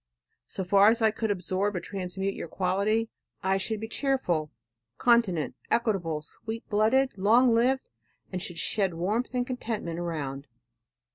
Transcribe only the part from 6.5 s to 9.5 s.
blooded, long lived, and should shed warmth and